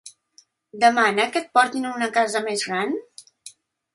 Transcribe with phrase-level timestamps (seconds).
[0.83, 2.99] Demana que et portin una casa més gran?